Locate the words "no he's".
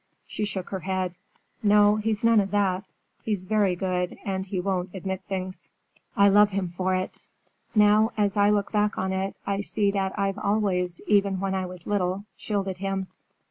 1.61-2.23